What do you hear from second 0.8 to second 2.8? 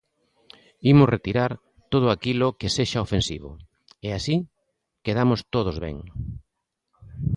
Imos retirar todo aquilo que